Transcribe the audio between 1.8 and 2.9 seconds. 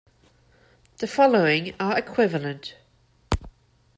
equivalent.